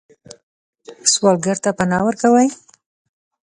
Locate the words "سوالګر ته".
1.11-1.69